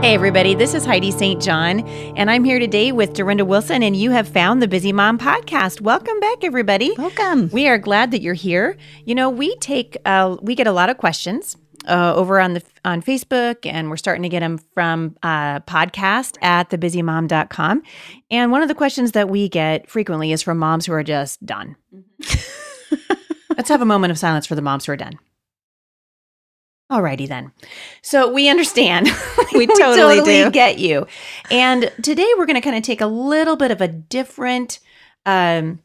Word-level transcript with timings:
Hey, 0.00 0.14
everybody, 0.14 0.54
this 0.54 0.72
is 0.72 0.86
Heidi 0.86 1.10
St. 1.10 1.42
John, 1.42 1.80
and 2.16 2.30
I'm 2.30 2.42
here 2.42 2.58
today 2.58 2.90
with 2.90 3.12
Durenda 3.12 3.46
Wilson, 3.46 3.82
and 3.82 3.94
you 3.94 4.10
have 4.12 4.26
found 4.26 4.62
the 4.62 4.66
Busy 4.66 4.94
Mom 4.94 5.18
Podcast. 5.18 5.82
Welcome 5.82 6.18
back, 6.20 6.42
everybody. 6.42 6.94
Welcome. 6.96 7.50
We 7.50 7.68
are 7.68 7.76
glad 7.76 8.10
that 8.12 8.22
you're 8.22 8.32
here. 8.32 8.78
You 9.04 9.14
know, 9.14 9.28
we 9.28 9.54
take, 9.56 9.98
uh, 10.06 10.38
we 10.40 10.54
get 10.54 10.66
a 10.66 10.72
lot 10.72 10.88
of 10.88 10.96
questions. 10.96 11.58
Uh, 11.86 12.14
over 12.14 12.38
on 12.38 12.52
the 12.52 12.62
on 12.84 13.00
Facebook, 13.00 13.64
and 13.64 13.88
we're 13.88 13.96
starting 13.96 14.22
to 14.22 14.28
get 14.28 14.40
them 14.40 14.58
from 14.74 15.16
uh, 15.22 15.60
podcast 15.60 16.36
at 16.42 16.68
thebusymom.com. 16.68 17.82
And 18.30 18.52
one 18.52 18.60
of 18.60 18.68
the 18.68 18.74
questions 18.74 19.12
that 19.12 19.30
we 19.30 19.48
get 19.48 19.88
frequently 19.88 20.30
is 20.30 20.42
from 20.42 20.58
moms 20.58 20.84
who 20.84 20.92
are 20.92 21.02
just 21.02 21.44
done. 21.44 21.76
Let's 23.56 23.70
have 23.70 23.80
a 23.80 23.86
moment 23.86 24.10
of 24.10 24.18
silence 24.18 24.46
for 24.46 24.54
the 24.54 24.62
moms 24.62 24.84
who 24.84 24.92
are 24.92 24.96
done. 24.96 25.18
Alrighty 26.90 27.28
then. 27.28 27.52
So 28.02 28.32
we 28.32 28.48
understand. 28.48 29.08
We 29.54 29.66
totally 29.66 30.22
do. 30.22 30.50
get 30.50 30.78
you. 30.78 31.06
And 31.50 31.90
today 32.02 32.26
we're 32.38 32.46
going 32.46 32.54
to 32.54 32.60
kind 32.60 32.76
of 32.76 32.82
take 32.82 33.00
a 33.00 33.06
little 33.06 33.56
bit 33.56 33.72
of 33.72 33.80
a 33.80 33.88
different 33.88 34.78
um, 35.26 35.80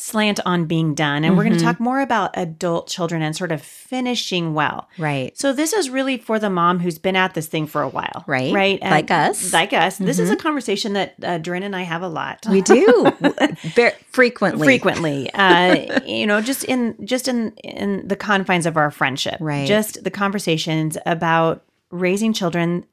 slant 0.00 0.38
on 0.46 0.64
being 0.66 0.94
done. 0.94 1.24
And 1.24 1.36
we're 1.36 1.42
going 1.44 1.56
to 1.58 1.62
talk 1.64 1.80
more 1.80 2.00
about 2.00 2.30
adult 2.34 2.88
children 2.88 3.20
and 3.20 3.34
sort 3.34 3.50
of 3.50 3.60
finishing 3.60 4.54
well. 4.54 4.88
Right. 4.96 5.36
So 5.36 5.52
this 5.52 5.72
is 5.72 5.90
really 5.90 6.18
for 6.18 6.38
the 6.38 6.48
mom 6.48 6.78
who's 6.78 6.98
been 6.98 7.16
at 7.16 7.34
this 7.34 7.48
thing 7.48 7.66
for 7.66 7.82
a 7.82 7.88
while. 7.88 8.22
Right. 8.28 8.52
Right. 8.54 8.80
Like 8.80 9.10
us. 9.10 9.52
Like 9.52 9.72
us. 9.72 9.98
This 9.98 10.20
is 10.20 10.30
a 10.30 10.36
Mhm. 10.36 10.40
conversation 10.40 10.92
that 10.92 11.14
uh, 11.22 11.38
Doreen 11.38 11.64
and 11.64 11.74
I 11.74 11.82
have 11.82 12.02
a 12.02 12.08
lot 12.08 12.46
We 12.48 12.62
do 12.62 13.10
very 13.74 13.92
frequently. 14.12 14.66
frequently 14.66 15.30
uh 15.34 16.00
you 16.06 16.26
know 16.26 16.40
just 16.40 16.62
in 16.64 16.94
just 17.04 17.26
in 17.26 17.50
in 17.64 18.06
the 18.06 18.16
confines 18.16 18.66
of 18.66 18.76
our 18.76 18.90
friendship 18.90 19.36
Right. 19.40 19.66
just 19.66 20.04
the 20.04 20.10
conversations 20.10 20.96
about 21.06 21.64
raising 21.90 22.32
children 22.32 22.84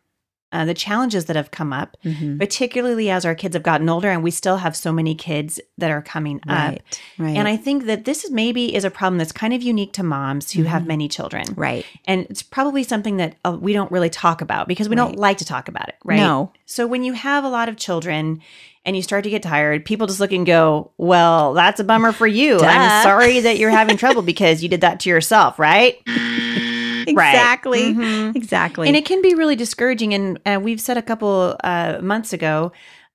uh, 0.56 0.66
the 0.66 0.74
challenges 0.74 1.26
that 1.26 1.36
have 1.36 1.52
come 1.52 1.72
up 1.74 1.98
Mhm. 2.06 2.40
particularly 2.40 3.10
as 3.10 3.26
our 3.26 3.36
kids 3.36 3.54
have 3.56 3.64
gotten 3.64 3.90
older 3.90 4.10
and 4.10 4.24
we 4.24 4.32
still 4.32 4.58
have 4.58 4.76
so 4.76 4.92
many 4.92 5.14
kids 5.16 5.60
that 5.78 5.92
are 5.92 6.02
coming 6.02 6.38
up 6.48 6.70
Right. 6.72 6.82
Right. 7.18 7.38
and 7.38 7.48
i 7.48 7.58
think 7.58 7.86
that 7.86 8.06
this 8.06 8.24
is 8.24 8.32
maybe 8.32 8.74
is 8.76 8.86
a 8.86 8.90
problem 9.00 9.18
that's 9.18 9.32
kind 9.44 9.54
of 9.54 9.62
unique 9.62 9.94
to 9.94 10.04
moms 10.04 10.52
who 10.52 10.64
have 10.64 10.84
Mhm. 10.84 10.88
many 10.94 11.08
children 11.08 11.46
right. 11.56 11.84
and 12.06 12.26
it's 12.30 12.42
probably 12.44 12.84
something 12.84 13.18
that 13.18 13.36
uh, 13.46 13.58
we 13.68 13.74
don't 13.74 13.92
really 13.92 14.10
talk 14.10 14.42
about 14.42 14.68
because 14.68 14.88
we 14.90 14.96
don't 14.96 15.18
like 15.28 15.38
to 15.40 15.46
talk 15.46 15.68
about 15.68 15.88
it 15.90 15.96
right 16.04 16.18
No. 16.18 16.52
so 16.66 16.88
when 16.88 17.04
you 17.04 17.14
have 17.14 17.44
a 17.44 17.50
lot 17.50 17.68
of 17.70 17.76
children 17.78 18.42
and 18.88 18.96
you 18.96 19.02
start 19.02 19.24
to 19.24 19.32
get 19.32 19.42
tired, 19.42 19.84
people 19.84 20.06
just 20.06 20.20
look 20.20 20.32
and 20.32 20.46
go, 20.46 20.92
"Well, 21.00 21.56
that's 21.56 21.80
a 21.80 21.84
bummer 21.84 22.12
for 22.12 22.28
you. 22.28 22.60
Duh. 22.60 22.68
I'm 22.68 23.02
sorry 23.02 23.40
that 23.40 23.58
you're 23.58 23.72
having 23.72 23.98
trouble 23.98 24.22
because 24.34 24.62
you 24.62 24.70
did 24.70 24.82
that 24.82 25.00
to 25.00 25.10
yourself, 25.10 25.58
right?" 25.58 25.98
Exactly. 27.08 27.94
Mhm. 27.94 28.36
Exactly. 28.36 28.88
And 28.88 28.96
it 28.98 29.06
can 29.06 29.22
be 29.22 29.36
really 29.36 29.56
discouraging. 29.56 30.14
And 30.14 30.40
uh, 30.46 30.60
we've 30.62 30.82
said 30.82 30.98
a 30.98 31.02
couple 31.02 31.56
uh, 31.64 32.00
months 32.02 32.34
ago, 32.34 32.72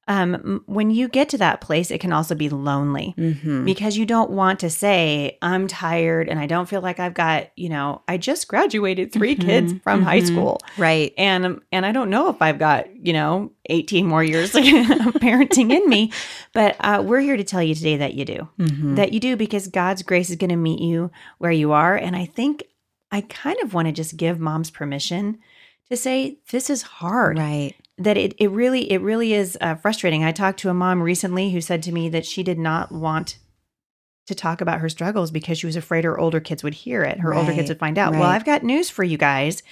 um, 0.09 0.63
when 0.67 0.91
you 0.91 1.07
get 1.07 1.29
to 1.29 1.39
that 1.39 1.61
place, 1.61 1.93
it 1.93 2.01
can 2.01 2.13
also 2.13 2.35
be 2.35 2.49
lonely 2.49 3.15
Mhm. 3.17 3.65
because 3.65 3.97
you 3.97 4.05
don't 4.05 4.31
want 4.31 4.59
to 4.61 4.69
say, 4.69 5.39
"I'm 5.41 5.69
tired 5.69 6.29
and 6.29 6.41
I 6.41 6.47
don't 6.47 6.69
feel 6.69 6.81
like 6.81 6.99
I've 6.99 7.15
got," 7.15 7.51
you 7.57 7.69
know, 7.69 8.03
I 8.09 8.17
just 8.17 8.49
graduated 8.49 9.13
3 9.13 9.37
kids 9.37 9.73
Mhm. 9.75 9.83
from 9.83 10.03
high 10.03 10.19
Mhm. 10.19 10.27
school 10.27 10.59
Right. 10.77 11.13
and 11.17 11.47
um, 11.47 11.63
and 11.71 11.87
I 11.87 11.93
don't 11.93 12.11
know 12.11 12.29
if 12.29 12.43
I've 12.43 12.59
got 12.59 12.87
you 13.07 13.13
know 13.13 13.53
18 13.69 14.05
more 14.05 14.25
years 14.25 14.53
of 14.57 14.65
parenting 15.23 15.71
in 15.73 15.89
me, 15.89 16.11
but 16.55 16.75
uh, 16.81 17.03
we're 17.07 17.21
here 17.21 17.37
to 17.37 17.45
tell 17.45 17.63
you 17.63 17.77
today 17.77 17.97
that 17.99 18.15
you 18.15 18.25
do, 18.25 18.49
Mhm. 18.59 18.97
that 18.97 19.13
you 19.13 19.21
do 19.21 19.37
because 19.37 19.69
God's 19.69 20.03
grace 20.03 20.29
is 20.29 20.37
going 20.37 20.51
to 20.51 20.57
meet 20.57 20.81
you 20.81 21.13
where 21.39 21.53
you 21.53 21.71
are, 21.71 21.95
and 21.95 22.17
I 22.17 22.25
think 22.25 22.65
I 23.13 23.23
kind 23.23 23.59
of 23.63 23.75
want 23.75 23.87
to 23.89 23.93
just 23.93 24.17
give 24.17 24.39
moms 24.39 24.71
permission 24.71 25.39
to 25.91 25.97
say 25.97 26.39
this 26.51 26.71
is 26.71 26.83
hard, 26.83 27.39
Right. 27.39 27.75
that 27.99 28.17
it 28.17 28.35
it 28.39 28.51
really 28.51 28.91
it 28.93 29.01
really 29.01 29.33
is 29.35 29.59
uh, 29.61 29.75
frustrating. 29.75 30.23
I 30.25 30.33
talked 30.33 30.61
to 30.61 30.71
a 30.71 30.75
mom 30.75 31.03
recently 31.03 31.51
who 31.51 31.61
said 31.61 31.83
to 31.85 31.93
me 31.93 32.09
that 32.11 32.25
she 32.27 32.43
did 32.43 32.59
not 32.59 32.93
want 32.93 33.39
to 34.27 34.35
talk 34.35 34.61
about 34.61 34.79
her 34.81 34.89
struggles 34.89 35.33
because 35.33 35.59
she 35.59 35.67
was 35.67 35.75
afraid 35.75 36.05
her 36.05 36.19
older 36.19 36.39
kids 36.39 36.63
would 36.63 36.75
hear 36.75 37.03
it. 37.03 37.19
Her 37.19 37.35
older 37.35 37.53
kids 37.53 37.69
would 37.69 37.81
find 37.81 37.99
out. 37.99 38.13
Well. 38.13 38.23
I've 38.23 38.45
got 38.45 38.63
news 38.63 38.89
for 38.89 39.03
you 39.03 39.19
guys. 39.19 39.65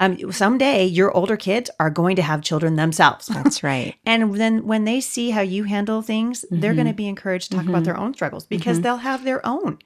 Um, 0.00 0.32
someday 0.32 0.84
your 0.86 1.14
older 1.14 1.36
kids 1.36 1.70
are 1.80 1.90
going 1.90 2.16
to 2.16 2.22
have 2.22 2.40
children 2.40 2.76
themselves. 2.76 3.26
That's 3.32 3.62
right. 3.62 3.94
And 4.06 4.34
then 4.34 4.66
when 4.66 4.84
they 4.84 5.00
see 5.02 5.30
how 5.30 5.42
you 5.42 5.64
handle 5.64 6.00
things, 6.00 6.46
they're 6.50 6.72
Mhm. 6.72 6.76
going 6.76 6.86
to 6.86 6.92
be 6.94 7.08
encouraged 7.08 7.50
to 7.50 7.56
talk 7.58 7.66
about 7.66 7.82
Mhm. 7.82 7.86
their 7.86 7.96
own 7.98 8.14
struggles 8.14 8.46
because 8.46 8.78
Mhm. 8.78 8.82
they'll 8.82 8.96
have 8.98 9.24
their 9.24 9.44
own 9.44 9.78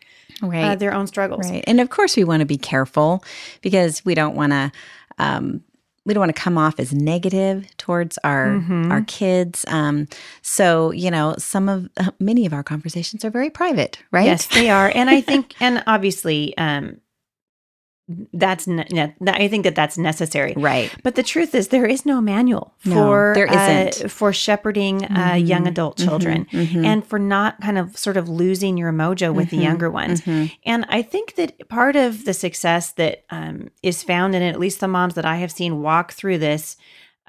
Right. 0.42 0.64
uh, 0.64 0.74
their 0.76 0.94
own 0.94 1.06
struggles. 1.06 1.50
Right. 1.50 1.64
And 1.66 1.80
of 1.80 1.90
course, 1.90 2.16
we 2.16 2.24
want 2.24 2.40
to 2.40 2.46
be 2.46 2.56
careful 2.58 3.22
because 3.62 4.04
we 4.04 4.14
don't 4.14 4.34
want 4.34 4.52
to. 4.52 4.72
Um, 5.18 5.62
we 6.06 6.14
don't 6.14 6.22
want 6.22 6.34
to 6.34 6.40
come 6.42 6.56
off 6.56 6.80
as 6.80 6.94
negative 6.94 7.66
towards 7.76 8.18
our 8.24 8.46
Mhm. 8.48 8.90
our 8.90 9.02
kids. 9.02 9.66
Um, 9.68 10.08
so 10.40 10.92
you 10.92 11.10
know, 11.10 11.34
some 11.38 11.68
of 11.68 11.88
uh, 11.98 12.10
many 12.18 12.46
of 12.46 12.54
our 12.54 12.62
conversations 12.62 13.22
are 13.24 13.30
very 13.30 13.50
private, 13.50 13.98
right? 14.10 14.24
Yes, 14.24 14.46
they 14.46 14.70
are, 14.70 14.90
and 14.94 15.10
I 15.10 15.20
think, 15.20 15.54
and 15.60 15.82
obviously, 15.86 16.56
um, 16.56 16.96
that's 18.32 18.66
ne- 18.66 19.14
I 19.26 19.48
think 19.48 19.64
that 19.64 19.74
that's 19.74 19.96
necessary. 19.98 20.54
Right. 20.56 20.92
But 21.02 21.14
the 21.14 21.22
truth 21.22 21.54
is, 21.54 21.68
there 21.68 21.86
is 21.86 22.04
no 22.04 22.20
manual 22.20 22.74
No, 22.84 22.94
for 22.94 23.32
there 23.34 23.50
uh, 23.50 23.84
isn't. 23.88 24.10
for 24.10 24.32
shepherding 24.32 25.04
uh, 25.04 25.08
Mhm. 25.34 25.48
young 25.48 25.66
adult 25.66 25.96
children, 25.98 26.46
Mhm. 26.52 26.66
Mhm. 26.68 26.84
and 26.84 27.06
for 27.06 27.18
not 27.18 27.60
kind 27.60 27.78
of 27.78 27.96
sort 27.96 28.16
of 28.16 28.28
losing 28.28 28.76
your 28.76 28.92
mojo 28.92 29.32
with 29.34 29.50
the 29.50 29.58
Mhm. 29.58 29.62
younger 29.62 29.90
ones. 29.90 30.22
Mhm. 30.22 30.50
And 30.66 30.86
I 30.88 31.02
think 31.02 31.34
that 31.36 31.68
part 31.68 31.96
of 31.96 32.24
the 32.24 32.34
success 32.34 32.92
that 32.92 33.24
um, 33.30 33.70
is 33.82 34.02
found 34.02 34.34
in 34.34 34.42
at 34.42 34.58
least 34.58 34.80
the 34.80 34.88
moms 34.88 35.14
that 35.14 35.24
I 35.24 35.36
have 35.36 35.52
seen 35.52 35.82
walk 35.82 36.12
through 36.12 36.38
this, 36.38 36.76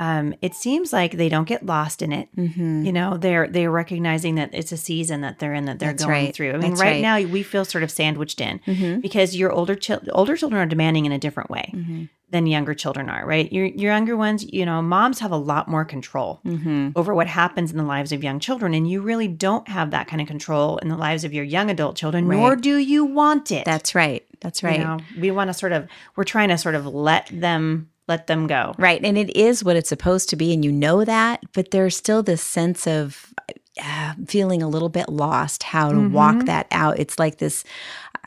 um, 0.02 0.34
it 0.42 0.56
seems 0.56 0.92
like 0.92 1.12
they 1.18 1.30
don't 1.30 1.48
get 1.48 1.64
lost 1.66 2.02
in 2.02 2.12
it. 2.12 2.28
Mhm. 2.36 2.84
You 2.86 2.92
know, 2.92 3.18
they're 3.18 3.48
they're 3.48 3.70
recognizing 3.70 4.34
that 4.36 4.50
it's 4.52 4.72
a 4.72 4.78
season 4.78 5.22
that 5.22 5.38
they're 5.40 5.54
in 5.54 5.66
that 5.66 5.78
they're 5.80 5.90
That's 5.94 6.04
going 6.06 6.26
right. 6.26 6.36
through. 6.36 6.54
I 6.54 6.58
mean, 6.58 6.72
right, 6.74 6.82
right. 6.82 7.02
now 7.02 7.20
we 7.22 7.44
feel 7.44 7.64
sort 7.66 7.84
of 7.84 7.92
sandwiched 7.92 8.42
in 8.42 8.60
Mhm. 8.66 9.02
because 9.02 9.36
your 9.36 9.52
older 9.52 9.76
chil- 9.76 10.02
older 10.12 10.36
children 10.36 10.60
are 10.60 10.66
demanding 10.66 11.06
in 11.06 11.12
a 11.12 11.20
different 11.20 11.52
way 11.52 11.72
Mhm. 11.76 12.10
than 12.32 12.48
younger 12.48 12.74
children 12.74 13.10
are. 13.10 13.24
Right, 13.28 13.52
your 13.54 13.66
your 13.68 13.92
younger 13.94 14.18
ones, 14.18 14.44
you 14.52 14.66
know, 14.66 14.82
moms 14.82 15.20
have 15.20 15.32
a 15.32 15.38
lot 15.52 15.68
more 15.68 15.86
control 15.86 16.40
Mhm. 16.46 16.94
over 16.96 17.14
what 17.14 17.28
happens 17.28 17.70
in 17.72 17.78
the 17.78 17.84
lives 17.96 18.12
of 18.12 18.24
young 18.24 18.40
children, 18.40 18.74
and 18.74 18.90
you 18.90 19.02
really 19.02 19.28
don't 19.28 19.68
have 19.68 19.92
that 19.92 20.08
kind 20.08 20.20
of 20.22 20.28
control 20.28 20.78
in 20.78 20.88
the 20.90 20.98
lives 20.98 21.24
of 21.24 21.32
your 21.32 21.44
young 21.44 21.70
adult 21.70 21.96
children, 21.96 22.28
nor 22.28 22.56
do 22.56 22.78
you 22.78 23.06
want 23.06 23.52
it. 23.52 23.66
That's 23.66 23.94
right. 23.94 24.24
That's 24.40 24.64
right. 24.64 24.80
You 24.80 24.84
know, 24.86 24.98
we 25.20 25.30
want 25.30 25.50
to 25.50 25.54
sort 25.54 25.74
of 25.74 25.86
we're 26.16 26.24
trying 26.24 26.50
to 26.50 26.58
sort 26.58 26.74
of 26.74 26.88
let 26.88 27.28
them 27.32 27.90
let 28.12 28.28
them 28.28 28.46
go. 28.48 28.76
Right. 28.78 29.02
And 29.04 29.18
it 29.18 29.36
is 29.36 29.64
what 29.64 29.76
it's 29.76 29.90
supposed 29.90 30.30
to 30.30 30.36
be. 30.36 30.54
And 30.54 30.64
you 30.66 30.72
know 30.72 31.06
that. 31.06 31.40
But 31.54 31.72
there's 31.72 31.96
still 31.96 32.22
this 32.24 32.42
sense 32.44 32.86
of 32.88 33.34
uh, 33.82 34.14
feeling 34.28 34.62
a 34.62 34.68
little 34.68 34.90
bit 34.90 35.08
lost 35.10 35.64
how 35.64 35.92
to 35.94 36.10
walk 36.10 36.36
Mhm. 36.36 36.46
that 36.46 36.68
out. 36.72 37.00
It's 37.00 37.18
like 37.18 37.38
this. 37.38 37.64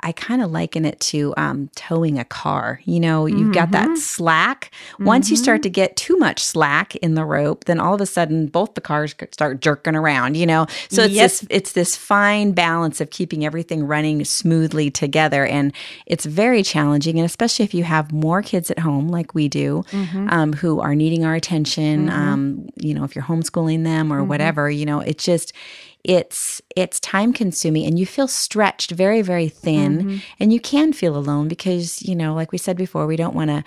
I 0.04 0.12
kind 0.12 0.42
of 0.42 0.50
liken 0.52 0.84
it 0.84 1.00
to 1.00 1.32
um, 1.38 1.70
towing 1.74 2.18
a 2.18 2.24
car. 2.26 2.80
You 2.84 3.00
know, 3.00 3.24
you've 3.26 3.52
got 3.54 3.70
that 3.72 3.88
Mhm. 3.88 3.96
slack. 3.98 4.70
Once 5.00 5.30
you 5.30 5.36
Mhm. 5.36 5.40
start 5.42 5.62
to 5.62 5.70
get 5.70 5.96
too 5.96 6.16
much 6.18 6.40
slack 6.44 6.94
in 6.96 7.14
the 7.14 7.24
rope, 7.24 7.64
then 7.64 7.80
all 7.80 7.94
of 7.94 8.00
a 8.02 8.06
sudden 8.06 8.46
both 8.48 8.74
the 8.74 8.82
cars 8.82 9.14
start 9.32 9.60
jerking 9.62 9.96
around. 9.96 10.36
You 10.36 10.46
know, 10.46 10.66
so 10.90 11.04
it's 11.04 11.14
Yep. 11.14 11.24
this 11.24 11.46
it's 11.50 11.72
this 11.72 11.96
fine 11.96 12.52
balance 12.52 13.00
of 13.00 13.08
keeping 13.10 13.44
everything 13.46 13.84
running 13.86 14.24
smoothly 14.26 14.90
together, 14.90 15.46
and 15.46 15.72
it's 16.06 16.26
very 16.26 16.62
challenging. 16.62 17.18
And 17.18 17.24
especially 17.26 17.64
if 17.64 17.72
you 17.74 17.84
have 17.84 18.12
more 18.12 18.42
kids 18.42 18.70
at 18.70 18.80
home, 18.80 19.08
like 19.08 19.34
we 19.34 19.48
do, 19.48 19.84
Mhm. 19.90 20.30
um, 20.30 20.52
who 20.52 20.80
are 20.80 20.94
needing 20.94 21.24
our 21.24 21.34
attention. 21.34 22.08
Mhm. 22.08 22.12
Um, 22.12 22.66
you 22.78 22.92
know, 22.94 23.04
if 23.04 23.14
you're 23.16 23.24
homeschooling 23.24 23.84
them 23.84 24.12
or 24.12 24.22
whatever, 24.22 24.70
you 24.70 24.84
know, 24.84 25.00
it 25.00 25.16
just 25.18 25.52
it's 26.04 26.60
it's 26.76 27.00
time 27.00 27.32
consuming 27.32 27.86
and 27.86 27.98
you 27.98 28.04
feel 28.06 28.28
stretched 28.28 28.90
very 28.90 29.22
very 29.22 29.48
thin 29.48 30.02
Mhm. 30.04 30.22
and 30.38 30.52
you 30.52 30.60
can 30.60 30.92
feel 30.92 31.16
alone 31.16 31.48
because 31.48 32.02
you 32.02 32.14
know 32.14 32.34
like 32.34 32.52
we 32.52 32.58
said 32.58 32.76
before 32.76 33.06
we 33.06 33.16
don't 33.16 33.34
want 33.34 33.48
to 33.50 33.64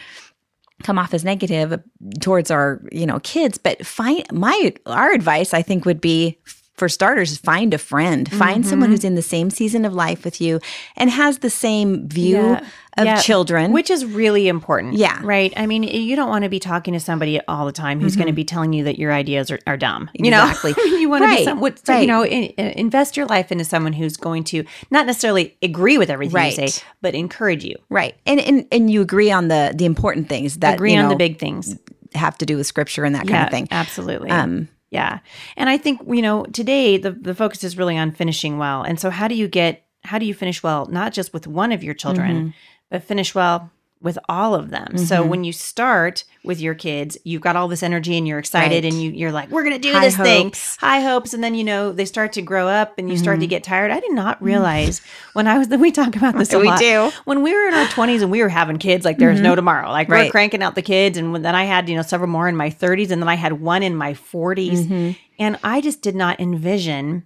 come 0.83 0.99
off 0.99 1.13
as 1.15 1.23
negative 1.25 1.81
towards 2.19 2.51
our 2.51 2.81
you 2.91 3.05
know 3.07 3.19
kids 3.21 3.57
but 3.57 3.83
find 3.85 4.23
my 4.31 4.73
our 4.85 5.11
advice 5.11 5.51
i 5.53 5.61
think 5.63 5.83
would 5.85 5.99
be 5.99 6.37
for 6.77 6.87
starters 6.89 7.37
find 7.37 7.73
a 7.73 7.77
friend 7.77 8.31
find 8.31 8.63
Mm-hmm. 8.63 8.69
someone 8.69 8.89
who's 8.91 9.03
in 9.03 9.15
the 9.15 9.21
same 9.21 9.49
season 9.49 9.83
of 9.85 9.93
life 9.93 10.23
with 10.23 10.39
you 10.39 10.59
and 10.95 11.09
has 11.09 11.39
the 11.39 11.49
same 11.49 12.07
view 12.07 12.35
Yeah. 12.37 12.59
of 12.97 13.05
Yeah. 13.05 13.21
children 13.21 13.71
Which 13.71 13.89
is 13.89 14.05
really 14.05 14.47
important. 14.47 14.93
Yeah. 14.95 15.19
Right. 15.23 15.53
I 15.55 15.65
mean, 15.67 15.83
you 15.83 16.15
don't 16.15 16.29
want 16.29 16.43
to 16.43 16.49
be 16.49 16.59
talking 16.59 16.93
to 16.93 16.99
somebody 16.99 17.39
all 17.47 17.65
the 17.65 17.71
time 17.71 17.99
who's 17.99 18.15
going 18.15 18.27
to 18.27 18.33
be 18.33 18.43
telling 18.43 18.73
you 18.73 18.83
that 18.85 18.97
your 18.97 19.11
ideas 19.13 19.51
are, 19.51 19.59
are 19.67 19.77
dumb. 19.77 20.09
You 20.13 20.31
know, 20.31 20.47
Exactly. 20.49 20.73
you 20.99 21.07
want 21.09 21.23
to 21.23 21.27
be 21.29 21.35
Right. 21.35 21.45
some, 21.45 21.59
what, 21.59 21.85
so, 21.85 21.93
Right. 21.93 22.01
you 22.01 22.07
know, 22.07 22.23
in, 22.25 22.43
in- 22.43 22.71
invest 22.79 23.15
your 23.17 23.25
life 23.27 23.51
into 23.51 23.63
someone 23.65 23.93
who's 23.93 24.17
going 24.17 24.43
to 24.45 24.63
not 24.91 25.05
necessarily 25.05 25.55
agree 25.61 25.97
with 25.97 26.09
everything 26.09 26.43
you 26.45 26.51
say, 26.69 26.83
but 27.01 27.13
encourage 27.15 27.63
you. 27.63 27.75
right 27.89 28.15
and, 28.25 28.39
and 28.39 28.65
and 28.71 28.89
you 28.91 29.01
agree 29.01 29.31
on 29.31 29.47
the 29.47 29.73
the 29.75 29.85
important 29.85 30.27
things 30.29 30.57
that 30.57 30.75
Agree 30.75 30.93
you 30.93 30.99
on 30.99 31.09
the 31.09 31.15
big 31.15 31.37
things. 31.39 31.75
have 32.15 32.37
to 32.39 32.45
do 32.45 32.57
with 32.57 32.65
scripture 32.67 33.03
and 33.03 33.13
that 33.15 33.27
kind 33.27 33.43
of 33.45 33.49
thing 33.51 33.67
Absolutely. 33.71 34.29
um 34.29 34.67
Yeah. 34.89 35.19
And 35.55 35.69
I 35.69 35.77
think, 35.77 36.01
you 36.07 36.21
know, 36.21 36.45
today 36.45 36.97
the, 36.97 37.11
the 37.11 37.35
focus 37.35 37.63
is 37.63 37.77
really 37.77 37.97
on 37.97 38.11
finishing 38.11 38.57
well. 38.57 38.83
And 38.83 38.99
so 38.99 39.09
how 39.09 39.27
do 39.27 39.35
you 39.35 39.47
get 39.47 39.83
how 40.03 40.17
do 40.19 40.25
you 40.25 40.33
finish 40.33 40.63
well, 40.63 40.85
not 40.85 41.11
just 41.11 41.33
with 41.33 41.47
one 41.47 41.71
of 41.73 41.83
your 41.83 41.93
children, 41.93 42.35
Mm-hmm. 42.35 42.49
but 42.89 43.03
finish 43.03 43.35
well 43.35 43.69
with 44.01 44.17
all 44.29 44.53
of 44.53 44.69
them. 44.69 44.97
So 44.97 45.25
when 45.25 45.43
you 45.43 45.51
start 45.51 46.23
with 46.43 46.61
your 46.61 46.75
kids, 46.75 47.17
you've 47.23 47.41
got 47.41 47.55
all 47.55 47.67
this 47.67 47.81
energy 47.81 48.15
and 48.17 48.27
you're 48.27 48.37
excited 48.39 48.83
Right. 48.83 48.93
and 48.93 49.01
you, 49.01 49.11
you're 49.11 49.31
like, 49.31 49.49
we're 49.49 49.63
gonna 49.63 49.79
do 49.79 49.91
High 49.91 50.01
this 50.05 50.15
thing. 50.15 50.53
High 50.79 51.01
hopes. 51.01 51.33
And 51.33 51.43
then, 51.43 51.55
you 51.55 51.63
know, 51.63 51.91
they 51.91 52.05
start 52.05 52.33
to 52.33 52.41
grow 52.41 52.67
up 52.67 52.97
and 52.99 53.09
you 53.09 53.17
start 53.17 53.35
Mm-hmm. 53.35 53.41
to 53.41 53.47
get 53.47 53.63
tired. 53.63 53.89
I 53.91 53.99
did 53.99 54.11
not 54.13 54.41
realize 54.41 55.01
when 55.33 55.47
I 55.47 55.57
was 55.57 55.67
we 55.79 55.91
talk 55.91 56.15
about 56.15 56.37
this 56.37 56.53
a 56.53 56.59
We 56.59 56.67
lot. 56.67 56.79
do. 56.79 57.11
When 57.25 57.41
we 57.41 57.53
were 57.53 57.67
in 57.67 57.73
our 57.73 57.87
twenties 57.87 58.21
and 58.21 58.31
we 58.31 58.41
were 58.43 58.49
having 58.49 58.77
kids, 58.77 59.03
like 59.03 59.17
there's 59.17 59.41
no 59.41 59.55
tomorrow. 59.55 59.89
Like 59.89 60.07
we're 60.09 60.17
Mm-hmm. 60.17 60.31
Cranking 60.31 60.61
out 60.63 60.75
the 60.75 60.81
kids, 60.81 61.17
and 61.17 61.33
when- 61.33 61.41
then 61.41 61.55
I 61.55 61.63
had 61.65 61.89
you 61.89 61.95
know 61.95 62.01
several 62.03 62.29
more 62.29 62.47
in 62.47 62.55
my 62.55 62.69
30s, 62.69 63.11
and 63.11 63.21
then 63.21 63.29
I 63.29 63.35
had 63.35 63.53
one 63.61 63.81
in 63.83 63.95
my 63.95 64.13
40s, 64.13 64.85
Mm-hmm. 64.85 65.11
and 65.39 65.57
I 65.63 65.81
just 65.81 66.01
did 66.01 66.15
not 66.15 66.39
envision 66.39 67.25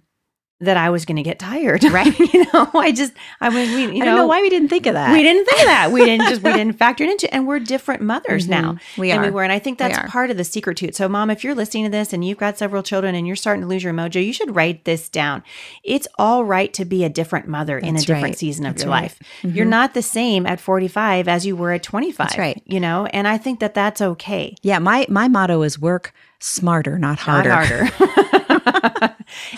that 0.62 0.76
I 0.76 0.90
was 0.90 1.04
going 1.04 1.16
to 1.16 1.22
get 1.22 1.38
tired. 1.38 1.84
Right. 1.92 2.18
you 2.18 2.46
know, 2.54 2.70
I 2.74 2.90
just 2.92 3.12
I 3.40 3.50
mean, 3.50 3.74
we, 3.74 3.96
you 3.96 4.02
i 4.02 4.06
don't 4.06 4.16
know 4.16 4.26
why 4.26 4.40
we 4.40 4.48
didn't 4.48 4.68
think 4.68 4.86
of 4.86 4.94
that 4.94 5.12
we 5.12 5.22
didn't 5.22 5.44
think 5.44 5.60
of 5.60 5.66
that. 5.66 5.92
We 5.92 6.04
didn't 6.04 6.28
just 6.28 6.42
we 6.42 6.52
didn't 6.54 6.74
factor 6.74 7.04
it 7.04 7.10
into, 7.10 7.32
and 7.34 7.46
we're 7.46 7.58
different 7.58 8.00
mothers 8.00 8.48
now. 8.48 8.72
Mm-hmm. 8.72 9.00
We 9.00 9.08
than 9.10 9.20
we 9.22 9.30
were, 9.30 9.42
and 9.42 9.52
I 9.52 9.58
think 9.58 9.78
that's 9.78 10.10
part 10.10 10.30
of 10.30 10.36
the 10.36 10.44
secret 10.44 10.78
to 10.78 10.86
it. 10.86 10.96
So, 10.96 11.08
mom, 11.08 11.28
if 11.28 11.44
you're 11.44 11.54
listening 11.54 11.84
to 11.84 11.90
this 11.90 12.12
and 12.12 12.24
you've 12.24 12.38
got 12.38 12.56
several 12.56 12.82
children 12.82 13.14
and 13.14 13.26
you're 13.26 13.36
starting 13.36 13.60
to 13.62 13.66
lose 13.68 13.84
your 13.84 13.92
mojo, 13.92 14.24
you 14.24 14.32
should 14.32 14.54
write 14.56 14.84
this 14.84 15.08
down. 15.08 15.42
It's 15.84 16.08
all 16.18 16.44
right 16.44 16.72
to 16.74 16.84
be 16.84 17.04
a 17.04 17.08
different 17.10 17.46
mother 17.48 17.78
in 17.78 17.88
a 17.88 17.92
That's 17.92 18.04
different 18.06 18.24
right. 18.24 18.38
season 18.38 18.64
of 18.64 18.74
That's 18.74 18.84
your 18.84 18.92
right. 18.92 19.02
life. 19.02 19.18
You're 19.42 19.66
not 19.66 19.94
the 19.94 20.02
same 20.02 20.46
at 20.46 20.60
45 20.60 21.28
as 21.28 21.44
you 21.44 21.56
were 21.56 21.72
at 21.72 21.82
25. 21.82 22.16
That's 22.16 22.38
right. 22.38 22.62
You 22.64 22.80
know, 22.80 23.06
and 23.06 23.28
I 23.28 23.36
think 23.38 23.60
that 23.60 23.74
that's 23.74 24.00
okay. 24.00 24.54
yeah 24.62 24.78
my 24.78 25.06
my 25.08 25.28
motto 25.28 25.62
is 25.62 25.78
work 25.78 26.14
smarter 26.38 26.98
not 26.98 27.18
harder 27.20 27.50
Not 27.50 27.66
harder. 27.66 28.28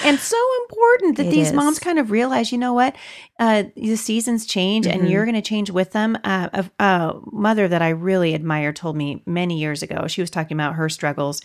and 0.04 0.18
so 0.18 0.36
important 0.62 1.16
that 1.16 1.26
It 1.26 1.30
these 1.30 1.48
is. 1.48 1.52
moms 1.52 1.78
kind 1.78 1.98
of 1.98 2.10
realize, 2.10 2.52
you 2.52 2.58
know 2.58 2.72
what, 2.74 2.94
uh, 3.38 3.64
the 3.76 3.96
seasons 3.96 4.46
change 4.46 4.86
Mm-hmm. 4.86 5.00
and 5.00 5.10
you're 5.10 5.24
going 5.24 5.34
to 5.34 5.42
change 5.42 5.70
with 5.70 5.92
them. 5.92 6.16
Uh, 6.24 6.48
a, 6.52 6.84
a 6.84 7.20
mother 7.32 7.68
that 7.68 7.82
I 7.82 7.90
really 7.90 8.34
admire 8.34 8.72
told 8.72 8.96
me 8.96 9.22
many 9.26 9.58
years 9.58 9.82
ago, 9.82 10.06
she 10.06 10.20
was 10.20 10.30
talking 10.30 10.56
about 10.56 10.74
her 10.74 10.88
struggles. 10.88 11.40